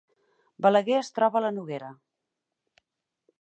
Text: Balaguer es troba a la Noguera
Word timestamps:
Balaguer 0.65 0.95
es 0.99 1.11
troba 1.17 1.39
a 1.41 1.43
la 1.45 1.51
Noguera 1.59 1.91